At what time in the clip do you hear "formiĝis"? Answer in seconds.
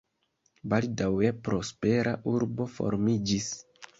2.79-3.53